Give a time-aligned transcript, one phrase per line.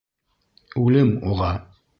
[0.85, 1.55] Үлем уға!